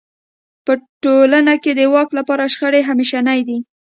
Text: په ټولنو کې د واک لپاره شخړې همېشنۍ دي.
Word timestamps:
په 0.65 0.73
ټولنو 1.03 1.55
کې 1.63 1.71
د 1.79 1.81
واک 1.93 2.09
لپاره 2.19 2.51
شخړې 2.53 2.81
همېشنۍ 2.89 3.39
دي. 3.47 3.57